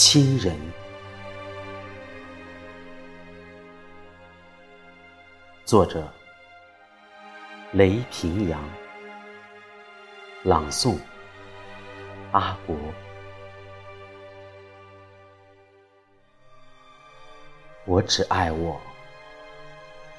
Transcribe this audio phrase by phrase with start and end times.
[0.00, 0.56] 亲人。
[5.64, 6.08] 作者：
[7.72, 8.62] 雷平阳，
[10.44, 10.96] 朗诵：
[12.30, 12.76] 阿国。
[17.84, 18.80] 我只爱我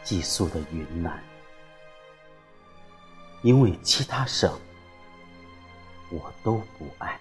[0.03, 1.23] 寄宿的云南，
[3.43, 4.59] 因为其他省
[6.11, 7.17] 我都不爱。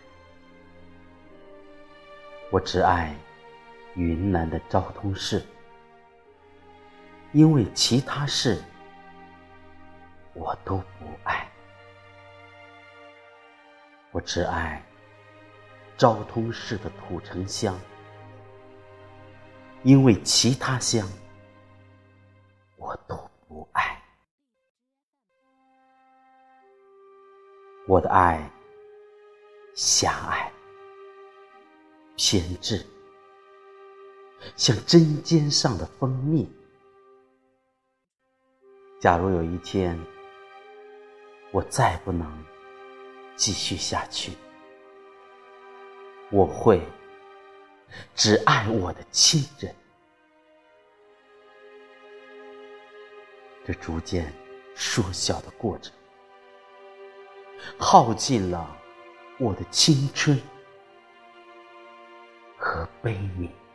[2.50, 3.14] 我只爱
[3.94, 5.44] 云南的昭通市。
[7.32, 8.62] 因为其他事
[10.32, 11.46] 我都不爱，
[14.12, 14.82] 我只爱
[15.96, 17.78] 昭通市的土城乡。
[19.82, 21.06] 因为其他乡
[22.76, 24.02] 我都不爱，
[27.86, 28.50] 我的爱
[29.74, 30.50] 狭隘、
[32.18, 32.84] 偏执，
[34.56, 36.50] 像针尖上的蜂蜜。
[39.00, 39.96] 假如有一天
[41.52, 42.44] 我再不能
[43.36, 44.32] 继续下去，
[46.32, 46.82] 我会
[48.16, 49.72] 只爱我的亲人。
[53.64, 54.32] 这逐渐
[54.74, 55.94] 缩小的过程，
[57.78, 58.76] 耗尽了
[59.38, 60.36] 我的青春
[63.08, 63.67] 背影。